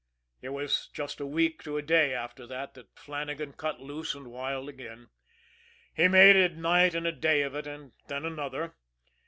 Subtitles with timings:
[0.41, 4.31] It was just a week to a day after that that Flannagan cut loose and
[4.31, 5.11] wild again.
[5.93, 8.73] He made a night and a day of it, and then another.